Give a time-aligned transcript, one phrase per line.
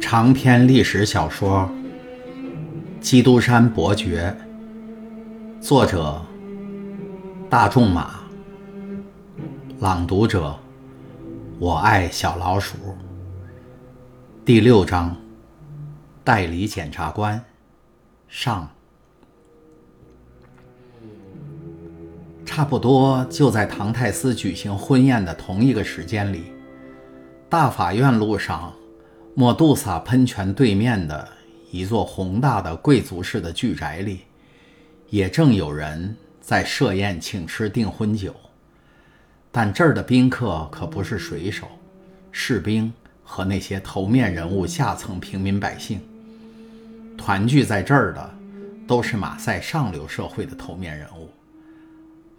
[0.00, 1.68] 长篇历史小说
[3.00, 4.34] 《基督山伯爵》，
[5.62, 6.22] 作者
[7.50, 8.20] 大仲马，
[9.80, 10.58] 朗读者
[11.58, 12.76] 我爱小老鼠。
[14.44, 15.14] 第六章，
[16.24, 17.44] 代理检察官
[18.28, 18.75] 上。
[22.56, 26.44] 差不多就在唐泰斯举行婚宴的同一个时间里，
[27.50, 28.72] 大法院路上。
[29.34, 31.28] 莫杜萨喷泉对面的
[31.70, 34.20] 一座宏大的贵族式的巨宅里，
[35.10, 38.34] 也正有人在设宴请吃订婚酒。
[39.52, 41.66] 但这儿的宾客可不是水手、
[42.32, 42.90] 士兵
[43.22, 46.00] 和那些头面人物下层平民百姓。
[47.18, 48.34] 团聚在这儿的，
[48.86, 51.28] 都是马赛上流社会的头面人物。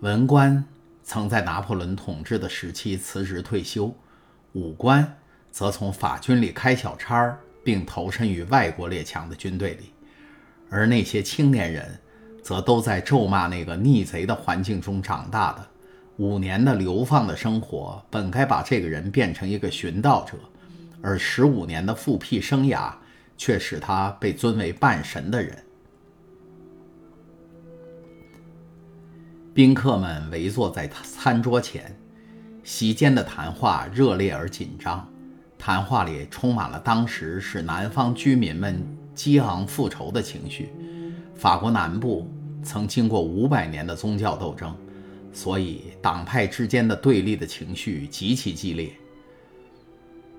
[0.01, 0.63] 文官
[1.03, 3.91] 曾在拿破仑统治的时期辞职退休，
[4.53, 5.15] 武官。
[5.49, 9.91] 则从法军里开小差儿，并投身于外国列强的军队里，
[10.69, 11.99] 而那些青年人，
[12.43, 15.67] 则都在咒骂那个逆贼的环境中长大的。
[16.17, 20.37] 五年的流放的生活，本该把这个人变成一个寻道者，
[21.01, 22.93] 而十五年的复辟生涯，
[23.35, 25.57] 却使他被尊为半神的人。
[29.57, 31.91] 宾客们围坐在餐桌前，
[32.63, 35.11] 席间的谈话热烈而紧张。
[35.57, 38.85] 谈话里充满了当时是南方居民们
[39.15, 40.69] 激昂复仇的情绪。
[41.33, 44.77] 法国南部曾经过五百年的宗教斗争，
[45.33, 48.91] 所以党派之间的对立的情绪极其激烈。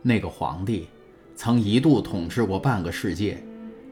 [0.00, 0.86] 那个皇帝
[1.34, 3.42] 曾一度统治过半个世界，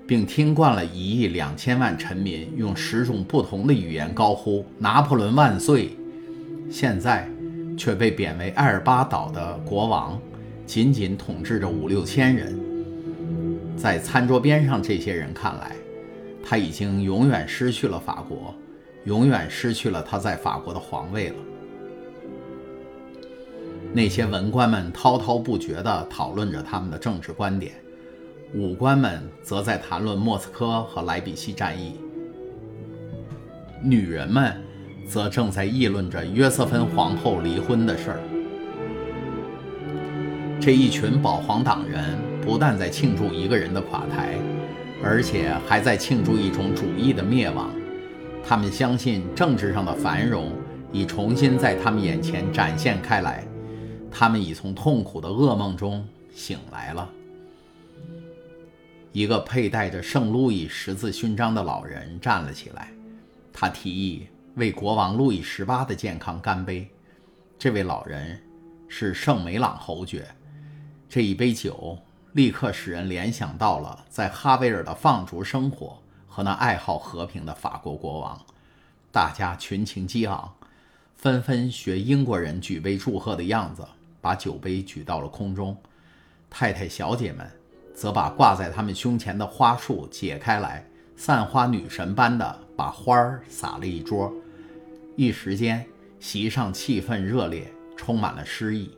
[0.07, 5.97] 并听惯了一亿两千万臣民用十种不同的语言高呼“拿破仑万岁”，
[6.71, 7.29] 现在
[7.77, 10.19] 却被贬为埃尔巴岛的国王。
[10.65, 12.59] 仅仅统治着五六千人，
[13.77, 15.77] 在餐桌边上这些人看来，
[16.43, 18.53] 他已经永远失去了法国，
[19.05, 21.37] 永远失去了他在法国的皇位了。
[23.93, 27.75] 那些文官们滔滔不绝地讨论着他们的政治观点，
[28.55, 31.95] 武官们则在谈论莫斯科和莱比锡战役，
[33.83, 34.55] 女人们
[35.07, 38.21] 则正在议论着约瑟芬皇后离婚的事儿。
[40.61, 44.39] 这一群保皇党人不但在庆祝一个人的垮台，
[45.03, 47.71] 而且还在庆祝一种主义的灭亡。
[48.45, 50.53] 他们相信政治上的繁荣
[50.93, 53.45] 已重新在他们眼前展现开来，
[54.09, 57.11] 他们已从痛苦的噩梦中醒来了。
[59.17, 62.93] 一个佩戴着圣路易十字勋章的老人站了起来，
[63.51, 66.87] 他提议为国王路易十八的健康干杯。
[67.59, 68.39] 这位老人
[68.89, 70.29] 是圣梅朗侯爵。
[71.09, 71.97] 这一杯酒
[72.35, 78.39] 立刻使人联想到了在哈维尔的放逐生活和那爱好和平的法国国王，
[79.11, 80.53] 大家群情激昂，
[81.15, 83.83] 纷纷学英国人举杯祝贺的样子，
[84.21, 85.75] 把酒杯举到了空中。
[86.51, 87.51] 太太、小姐们
[87.97, 90.87] 则把挂在他们胸前的花束解开来，
[91.17, 94.31] 散花女神般的把花儿撒了一桌。
[95.17, 95.83] 一时间，
[96.21, 98.91] 席上气氛热烈，充满了诗意。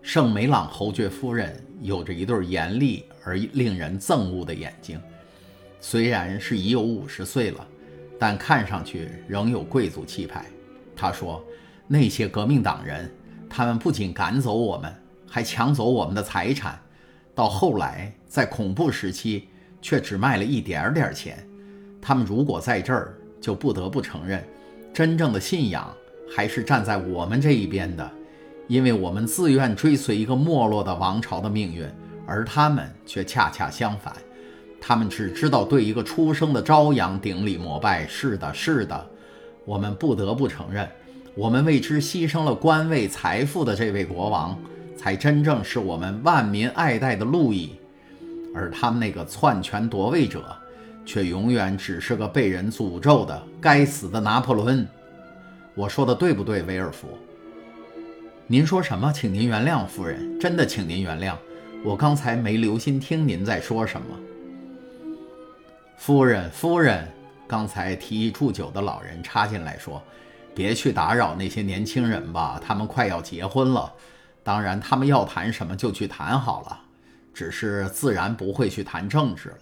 [0.00, 5.00] 圣梅朗侯爵夫人有着一对严厉而令人憎恶的眼睛，
[5.80, 7.66] 虽然是已有五十岁了，
[8.16, 10.46] 但看上去仍有贵族气派。
[10.94, 11.44] 她说
[11.88, 13.12] ：“那些革命党人，
[13.50, 14.94] 他们不仅赶走我们，
[15.28, 16.78] 还抢走我们的财产。
[17.34, 19.48] 到后来，在恐怖时期，
[19.82, 21.46] 却只卖了一点点钱。
[22.00, 24.42] 他们如果在这儿，就不得不承认，
[24.92, 25.94] 真正的信仰
[26.34, 28.10] 还是站在我们这一边的。”
[28.68, 31.86] 因为我们自愿追随一个没落的王朝的命运，
[32.26, 34.12] 而他们却恰恰相反，
[34.80, 38.04] 他们只知道对一个出生的朝阳顶礼膜拜。
[38.08, 39.08] 是的，是的，
[39.64, 40.88] 我们不得不承认，
[41.36, 44.58] 我们为之牺牲了官位、财富的这位国王，
[44.96, 47.76] 才真正是我们万民爱戴的路易，
[48.54, 50.44] 而他们那个篡权夺位者，
[51.04, 54.86] 却永远只是个被人诅咒的该死的拿破仑。
[55.74, 57.06] 我说的对不对，威尔夫？
[58.46, 59.12] 您说什么？
[59.12, 60.40] 请您原谅，夫人。
[60.40, 61.34] 真的，请您原谅，
[61.84, 64.06] 我刚才没留心听您在说什么。
[65.98, 67.06] 夫人，夫人，
[67.46, 70.02] 刚才提议祝酒的老人插进来说
[70.54, 73.92] ：“别去打扰那些年轻人吧，他们快要结婚了。
[74.46, 76.80] 当然，他们要谈什么就去谈好了，
[77.34, 79.58] 只是自然不会去谈政治了。”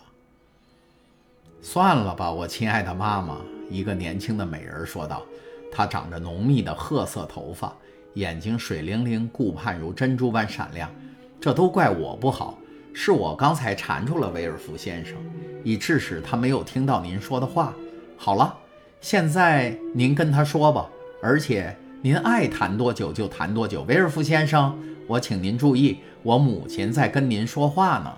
[1.62, 3.38] 算了吧，我亲爱的妈妈，
[3.70, 5.22] 一个年轻的美人说道。
[5.72, 7.72] 她长着浓密的褐色头发。
[8.12, 10.90] 眼睛水灵灵，顾盼如珍珠般闪亮。
[11.40, 12.58] 这都怪我不好，
[12.92, 15.16] 是我刚才缠住了威尔福先生，
[15.64, 17.74] 以致使他没有听到您说的话。
[18.18, 18.54] 好了，
[19.00, 20.86] 现在您跟他说吧，
[21.22, 23.82] 而且您爱谈多久就谈多久。
[23.84, 28.14] 威尔福先生，我请您注意，我母亲在跟您说话呢。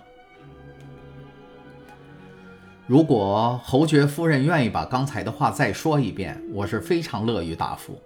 [2.85, 7.97] 如果侯爵夫人愿意把刚才的话再说一遍，我是非常乐于答复。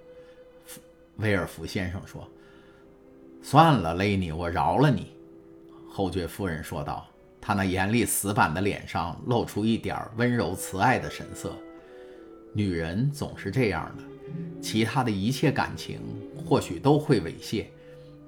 [1.16, 2.28] 威尔福先生说
[3.40, 5.14] ：“算了，雷尼，我饶了你。”
[5.88, 7.06] 侯爵夫人说道，
[7.40, 11.56] 她那严厉死板的脸上露出一点温柔慈爱的神色。
[12.52, 14.02] 女人总是这样的，
[14.60, 16.00] 其他的一切感情
[16.44, 17.66] 或许都会猥亵，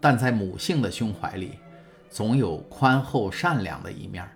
[0.01, 1.53] 但在母性的胸怀里，
[2.11, 4.27] 总有宽厚善良的一面。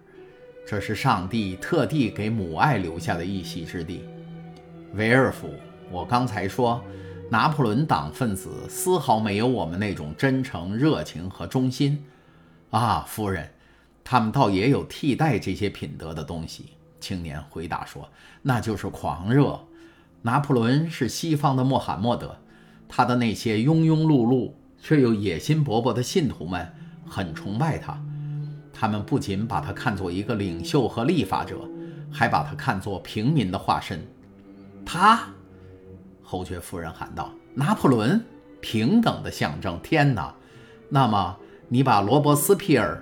[0.67, 4.05] 这是上帝特地给母爱留下的一席之地，
[4.95, 5.49] 维尔福。
[5.91, 6.83] 我刚才说，
[7.31, 12.05] 拿破仑党分子丝毫没有我们那种真诚、热情和忠心。
[12.71, 13.49] 啊，夫人，
[14.03, 16.71] 他们倒也有替代这些品德的东西。
[16.99, 18.09] 青年回答说
[18.43, 19.59] ：“那就是狂热。
[20.27, 22.37] 拿破仑是西方的穆罕默德，
[22.89, 24.51] 他的那些庸庸碌碌
[24.83, 26.67] 却又野心勃勃的信徒们
[27.09, 27.97] 很崇拜他。”
[28.75, 31.61] 他们不仅把他看作一个领袖和立法者，
[32.11, 34.05] 还把他看作平民的化身。
[34.85, 35.29] 他，
[36.25, 38.21] 侯爵夫人喊道：“拿破仑，
[38.61, 39.79] 平等的象征！
[39.81, 40.35] 天哪！
[40.89, 41.37] 那么
[41.69, 43.01] 你把罗伯斯皮尔，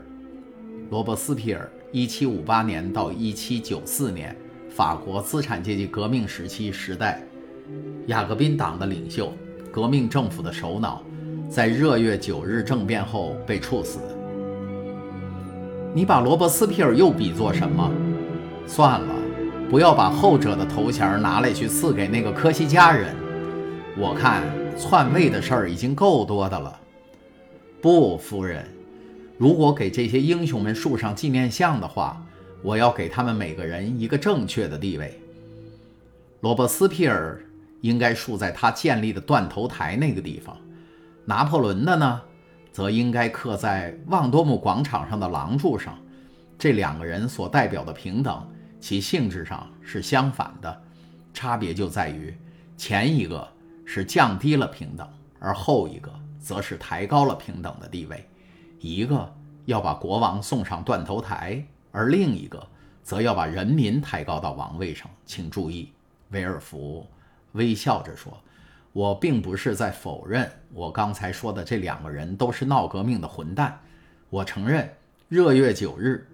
[0.91, 4.37] 罗伯斯皮尔，一七五八年到一七九四年，
[4.75, 7.23] 法国资产阶级革命时期时代，
[8.09, 9.33] 雅各宾党的领袖，
[9.71, 11.01] 革命政府的首脑，
[11.49, 14.01] 在热月九日政变后被处死。”
[15.95, 17.89] 你把罗伯斯皮尔又比作什么？
[18.67, 19.15] 算了，
[19.71, 23.15] 不要把后者的头衔拿来去赐给那个科西嘉人。
[23.97, 24.43] 我看
[24.77, 26.77] 篡位的事儿已经够多的了。
[27.81, 28.67] 不，夫人，
[29.39, 32.21] 如果给这些英雄们树上纪念像的话，
[32.65, 35.21] 我要给他们每个人一个正确的地位。
[36.41, 37.39] 罗伯斯皮尔
[37.83, 40.57] 应该竖在他建立的断头台那个地方。
[41.27, 42.23] 拿破仑的呢？
[42.73, 45.97] 则应该刻在旺多姆广场上的廊柱上。
[46.59, 48.51] 这两个人所代表的平等，
[48.81, 50.83] 其性质上是相反的，
[51.35, 52.35] 差别就在于
[52.79, 53.47] 前一个
[53.85, 55.07] 是降低了平等，
[55.39, 58.27] 而后一个则是抬高了平等的地位。
[58.81, 59.31] 一个
[59.67, 61.65] 要把国王送上断头台，
[61.95, 62.61] 而另一个
[63.05, 65.09] 则要把人民抬高到王位上。
[65.25, 65.93] 请注意，
[66.31, 67.07] 威尔福
[67.53, 68.37] 微笑着说。
[68.93, 73.77] 我并不是在否认我刚才说的这两个人都是闹革命的混蛋。
[74.31, 74.89] 我承认，
[75.29, 76.25] 热月九日，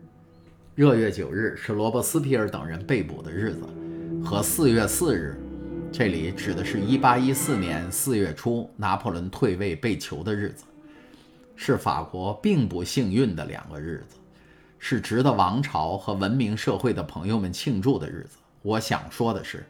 [0.74, 3.64] 热月九日是罗伯斯皮尔等人被捕的日子，
[4.22, 5.40] 和四月四日，
[5.90, 10.64] 这里指的是一八一四年四月初拿破仑退位被囚的日子，
[11.56, 14.16] 是法国并不幸运的两个日子，
[14.80, 18.38] 是值得王朝和文明社会的朋友们庆祝的日子。
[18.62, 19.64] 我想说的是。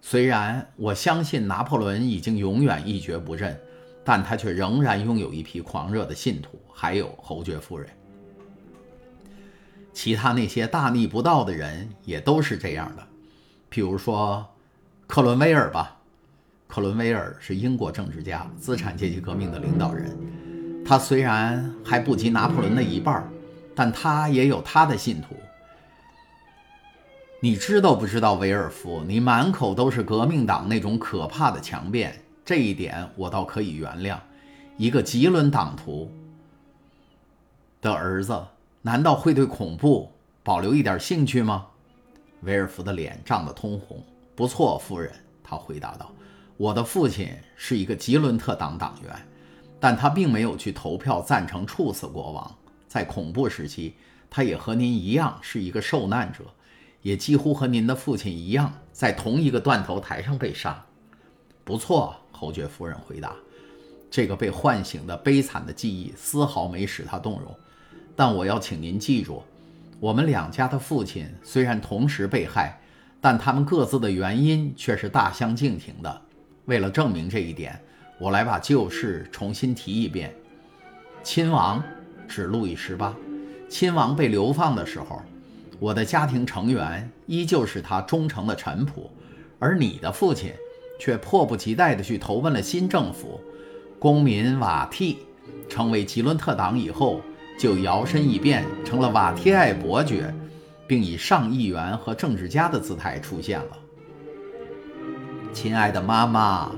[0.00, 3.58] 虽然我相信拿破仑已经永远一蹶不振，
[4.04, 7.88] 但他却仍然拥有一批狂热的信徒，还有侯爵夫人。
[9.92, 13.02] 其他那些大逆不道的人也都是这样的，
[13.68, 14.46] 譬如说
[15.08, 15.96] 克伦威尔吧。
[16.68, 20.16] 克伦威尔是英国政治家、资产阶级革命的领导人。
[20.84, 23.28] 他虽然还不及拿破仑的一半，
[23.76, 25.36] 但他也有他的信徒。
[27.38, 29.04] 你知道不知道，维尔福？
[29.06, 34.18] 你满口都是革命党那种可怕的强辩，这一点我倒可以原谅。
[34.78, 36.10] 一个吉伦党徒
[37.82, 38.42] 的儿子，
[38.80, 40.10] 难道会对恐怖
[40.42, 41.66] 保留一点兴趣吗？
[42.40, 44.02] 维尔福的脸涨得通红。
[44.34, 45.12] 不错，夫人，
[45.44, 46.10] 他回答道
[46.56, 49.14] ：“我的父亲是一个吉伦特党党员，
[49.78, 52.58] 但他并没有去投票赞成处死国王。
[52.86, 53.94] 在恐怖时期，
[54.30, 56.44] 他也和您一样是一个受难者。”
[57.02, 60.84] 也几乎和您的父亲一样，在同一个断头台上被杀。
[61.62, 63.36] 不错，侯爵夫人回答。
[64.10, 67.56] 这个被唤醒的悲惨的记忆丝毫没使他动容。
[68.16, 69.40] 但我要请您记住，
[70.00, 72.80] 我们两家的父亲虽然同时被害，
[73.20, 76.22] 但他们各自的原因却是大相径庭的。
[76.64, 77.80] 为了证明这一点，
[78.18, 80.34] 我来把旧事重新提一遍。
[81.22, 81.80] 亲王
[82.26, 83.14] 指路易十八，
[83.68, 85.22] 亲王被流放的时候。
[85.78, 89.10] 我的家庭成员依旧是他忠诚的臣仆，
[89.58, 90.50] 而你的父亲
[90.98, 93.38] 却迫不及待地去投奔了新政府。
[93.98, 95.18] 公民瓦替
[95.68, 97.20] 成为吉伦特党以后，
[97.58, 100.34] 就摇身一变成了瓦蒂埃伯爵，
[100.86, 103.78] 并以上议员和政治家的姿态出现了。
[105.52, 106.70] 亲爱的妈妈，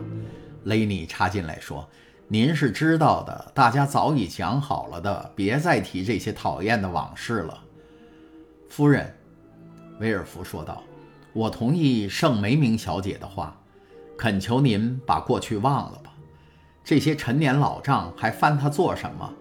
[0.65, 1.89] 雷尼插进来说
[2.31, 7.59] ：“您是知道的，大家早已讲好了的，别再提这些讨厌的往事了。”
[8.69, 9.17] 夫人，
[9.99, 10.83] 威尔福说道
[11.33, 13.59] ：“我同意圣梅明小姐的话，
[14.19, 16.13] 恳求您把过去忘了吧。
[16.85, 19.33] 这些陈年老账还翻它做什么？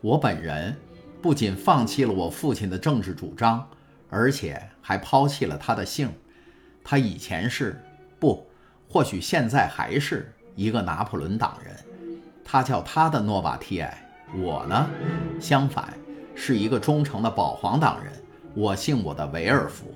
[0.00, 0.76] 我本人
[1.22, 3.64] 不仅放弃了我父亲的政治主张，
[4.10, 6.10] 而且还抛弃了他的姓。
[6.82, 7.80] 他以前是
[8.18, 8.44] 不，
[8.88, 11.72] 或许现在还是一个拿破仑党人。”
[12.44, 14.88] 他叫他的诺瓦提埃，我呢，
[15.40, 15.94] 相反
[16.34, 18.12] 是一个忠诚的保皇党人。
[18.54, 19.86] 我姓我的维尔福，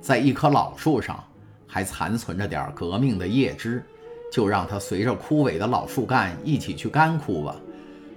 [0.00, 1.22] 在一棵老树上
[1.66, 3.84] 还残存着点革命的叶枝，
[4.32, 7.54] 就让它随着枯萎的老树干一起去干枯吧。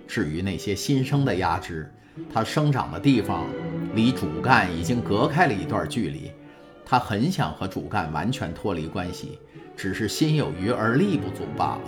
[0.07, 1.93] 至于那些新生的芽枝，
[2.33, 3.45] 它生长的地方
[3.93, 6.31] 离主干已经隔开了一段距离，
[6.83, 9.37] 它很想和主干完全脱离关系，
[9.75, 11.81] 只是心有余而力不足罢了。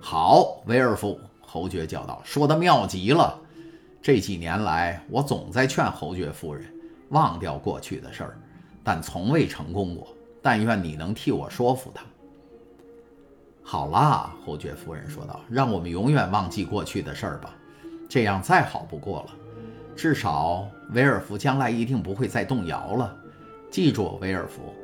[0.00, 3.38] 好，威尔夫侯爵叫道：“说的妙极了。
[4.00, 6.64] 这几年来，我总在劝侯爵夫人
[7.10, 8.38] 忘掉过去的事儿，
[8.82, 10.08] 但从未成功过。
[10.42, 12.02] 但愿你能替我说服她。”
[13.62, 17.54] 好啦，侯爵夫人说道：“让我们永远忘记过去的事儿吧，
[18.08, 19.30] 这样再好不过了。
[19.94, 23.14] 至少，威尔夫将来一定不会再动摇了。
[23.70, 24.74] 记住，威尔夫，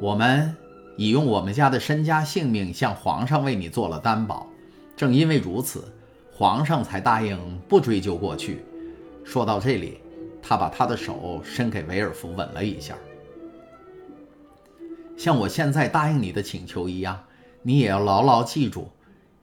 [0.00, 0.56] 我们
[0.96, 4.48] 已用我们家的身家性命向皇上为你做了担保。”
[4.96, 5.92] 正因为如此，
[6.32, 8.64] 皇上才答应不追究过去。
[9.24, 9.98] 说到这里，
[10.42, 12.94] 他把他的手伸给维尔福吻了一下。
[15.16, 17.24] 像我现在答应你的请求一样，
[17.62, 18.88] 你也要牢牢记住：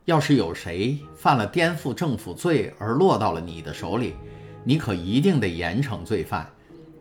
[0.06, 4.14] 要是有谁犯了颠覆政府罪而落到了你的手里，
[4.64, 6.50] 你可一定得严惩罪犯，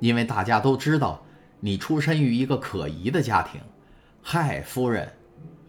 [0.01, 1.23] 因为大家都知道
[1.61, 3.61] 你出身于一个可疑的家庭。
[4.23, 5.09] 嗨，夫人，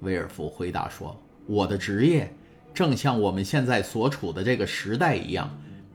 [0.01, 2.31] 威尔福回答说：“我的职业。”
[2.74, 5.50] 正像我们现在所处的这个时代一样，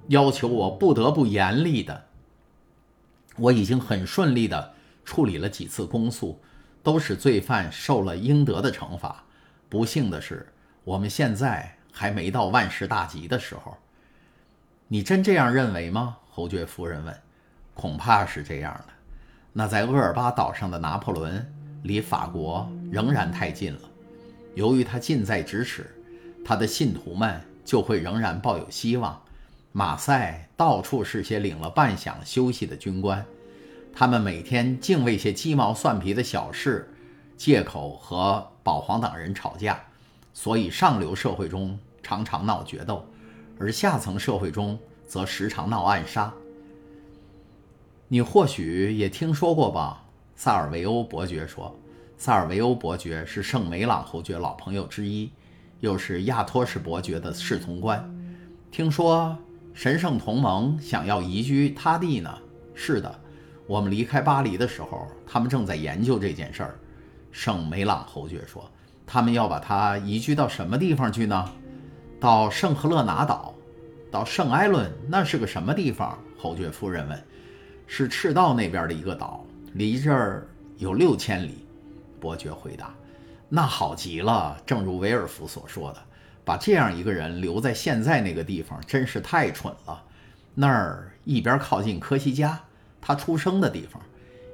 [0.09, 2.05] 要求我不得不严厉的。
[3.37, 6.41] 我已经很顺利的处理了几次公诉，
[6.83, 9.25] 都使罪犯受了应得的惩罚。
[9.69, 10.47] 不幸的是，
[10.85, 13.77] 我们现在还没到万事大吉的时候。
[14.89, 16.17] 你真这样认为吗？
[16.31, 17.15] 侯爵夫人问。
[17.75, 18.93] 恐怕是这样的。
[19.53, 21.45] 那在厄尔巴岛上的拿破仑
[21.83, 23.81] 离法国仍然太近了，
[24.55, 25.91] 由于他近在咫尺。
[26.49, 29.21] 他的信徒们就会仍然抱有希望。
[29.73, 33.27] 马赛到处是些领了半饷休息的军官，
[33.93, 36.89] 他们每天净为些鸡毛蒜皮的小事
[37.37, 39.83] 借口和保皇党人吵架，
[40.33, 43.05] 所以上流社会中常常闹决斗，
[43.59, 46.33] 而下层社会中则时常闹暗杀。
[48.07, 50.05] 你或许也听说过吧？
[50.37, 51.77] 萨尔维欧伯爵说，
[52.17, 55.29] 萨尔维欧伯爵是圣梅朗侯爵老朋友之一。
[55.81, 58.03] 又是亚托什伯爵的侍从官，
[58.71, 59.37] 听说
[59.75, 62.39] 神圣同盟想要移居他地呢？
[62.75, 63.21] 是的，
[63.67, 66.79] 我们离开巴黎的时候，他们正在研究这件事儿。
[67.31, 68.71] 圣梅朗侯爵说
[69.07, 71.53] ：“他们要把它移居到什么地方去呢？
[72.19, 73.55] 到圣赫勒拿岛，
[74.11, 77.23] 到圣埃伦，那是个什么地方？”侯爵夫人问。
[77.87, 81.67] “是赤道那边的一个岛，离这儿有六千里。”
[82.19, 82.95] 伯爵回答。
[83.49, 86.03] 那好极了，正如维尔福所说的，
[86.45, 90.03] 把这样一个人留在现在那个地方真是太蠢了。
[90.55, 92.59] 那儿一边靠近科西嘉，
[93.01, 94.03] 他出生的地方，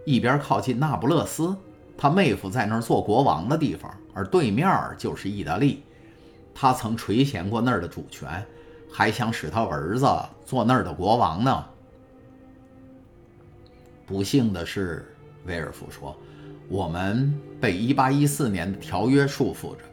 [0.05, 1.57] 一边靠近那不勒斯，
[1.97, 4.69] 他妹夫在那儿做国王的地方，而对面
[4.99, 5.83] 就是意大利，
[6.55, 8.45] 他曾垂涎过那儿的主权，
[8.93, 10.07] 还想使他儿子
[10.45, 11.65] 做那儿的国王呢。
[14.05, 15.15] 不幸的是，
[15.47, 16.15] 威尔福说。
[16.69, 19.85] 我们被1814年的条约束缚着，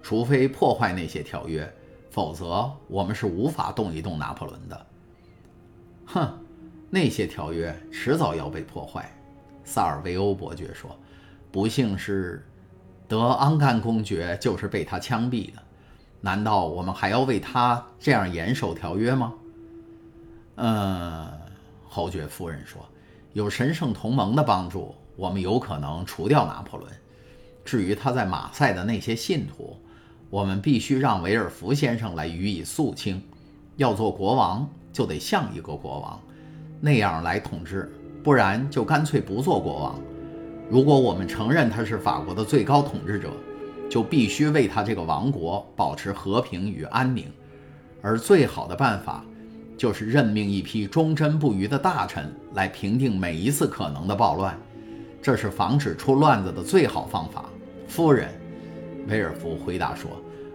[0.00, 1.68] 除非破坏那些条约，
[2.12, 4.86] 否则我们是无法动一动拿破仑的。
[6.06, 6.38] 哼，
[6.88, 9.12] 那些条约迟早要被破坏。”
[9.66, 10.96] 萨尔维欧伯爵说
[11.50, 12.46] ，“不幸是，
[13.08, 15.60] 德昂干公爵就是被他枪毙的。
[16.20, 19.34] 难道我们还要为他这样严守条约吗？”
[20.54, 21.28] 嗯，
[21.88, 22.80] 侯爵夫人说
[23.34, 26.88] ，“有神圣同盟的帮助。”我们有可能除掉拿破仑。
[27.68, 29.76] 至于他在马赛的那些信徒，
[30.30, 33.22] 我们必须让维尔福先生来予以肃清。
[33.76, 36.18] 要做国王，就得像一个国王，
[36.80, 37.86] 那样来统治；
[38.24, 40.00] 不然，就干脆不做国王。
[40.70, 43.28] 如果我们承认他是法国的最高统治者，
[43.90, 47.30] 就必须为他这个王国保持和平与安宁。
[48.00, 49.22] 而最好的办法，
[49.76, 54.58] 就是任命一批忠贞不渝的大臣来平定每一次可能的暴乱。
[55.20, 57.44] 这是防止出乱子的最好方法，
[57.88, 58.28] 夫人。
[59.08, 60.10] 威尔福回答说：“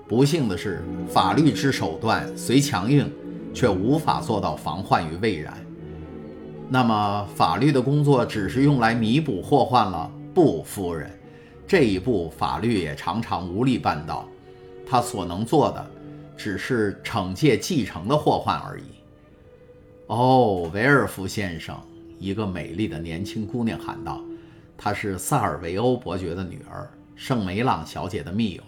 [0.08, 3.12] 不幸的是，法律之手段虽强硬，
[3.54, 5.58] 却无法做到防患于未然。
[6.70, 10.10] 那么，法律的工作只是用来弥补祸患了？
[10.34, 11.10] 不，夫人，
[11.68, 14.28] 这一步法律也常常无力办到。
[14.86, 15.92] 他所能做的，
[16.38, 18.84] 只是惩戒继承的祸患而已。
[20.08, 21.76] 哦，维尔福先生，
[22.20, 24.22] 一个美丽的年轻姑娘喊道
[24.78, 28.64] ：“她是萨尔维欧伯爵的女儿，圣梅朗小姐的密友。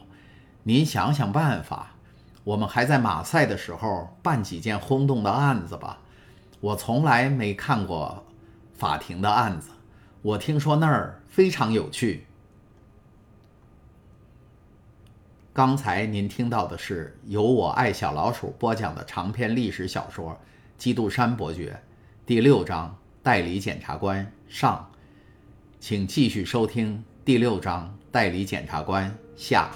[0.63, 1.95] 您想想办法，
[2.43, 5.99] 我们还在马赛的时候办几件轰动的案子吧。
[6.59, 8.25] 我从来没看过
[8.73, 9.69] 法庭的案子，
[10.21, 12.25] 我听说那儿非常有趣。”
[15.53, 20.31] 刚才您听到的是由我爱小老鼠播讲的长篇历史小说
[20.77, 21.79] 《基督山伯爵》
[22.27, 24.91] 第六章“代理检察官”上，
[25.79, 29.69] 请继续收听第六章“代理检察官”下。